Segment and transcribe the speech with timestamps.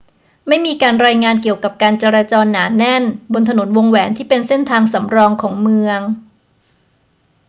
[0.47, 3.03] ไม่มีการรายงานเกี่ยวกับการจราจรหนาแน่น
[3.33, 5.99] บนถนนวงแหวนที่เป็นเส้นทางสำรองของเมือง